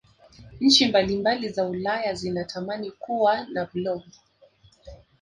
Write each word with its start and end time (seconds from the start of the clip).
nchi 0.59 0.85
mbalimbali 0.87 1.49
za 1.49 1.65
ulaya 1.67 2.13
zinatamani 2.13 2.91
Kuwa 2.91 3.45
na 3.47 3.65
blob 3.65 4.01